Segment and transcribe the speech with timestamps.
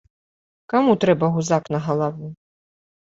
[0.71, 2.35] Каму трэба гузак на галаву?